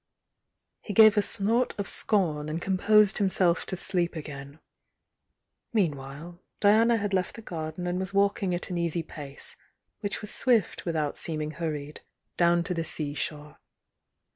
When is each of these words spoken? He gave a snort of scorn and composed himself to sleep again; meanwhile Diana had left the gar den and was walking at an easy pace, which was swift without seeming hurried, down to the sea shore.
He 0.81 0.93
gave 0.93 1.15
a 1.15 1.21
snort 1.21 1.75
of 1.77 1.87
scorn 1.87 2.49
and 2.49 2.59
composed 2.59 3.19
himself 3.19 3.67
to 3.67 3.75
sleep 3.75 4.15
again; 4.15 4.57
meanwhile 5.73 6.41
Diana 6.59 6.97
had 6.97 7.13
left 7.13 7.35
the 7.35 7.43
gar 7.43 7.71
den 7.71 7.85
and 7.85 7.99
was 7.99 8.11
walking 8.11 8.55
at 8.55 8.71
an 8.71 8.79
easy 8.79 9.03
pace, 9.03 9.55
which 9.99 10.19
was 10.21 10.33
swift 10.33 10.85
without 10.85 11.19
seeming 11.19 11.51
hurried, 11.51 12.01
down 12.35 12.63
to 12.63 12.73
the 12.73 12.83
sea 12.83 13.13
shore. 13.13 13.59